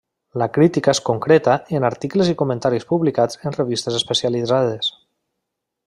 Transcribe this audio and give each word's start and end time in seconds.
La 0.41 0.47
crítica 0.51 0.89
es 0.95 1.01
concreta 1.09 1.57
en 1.79 1.85
articles 1.89 2.31
i 2.31 2.35
comentaris 2.41 2.89
publicats 2.95 3.41
en 3.51 3.59
revistes 3.59 4.01
especialitzades. 4.03 4.91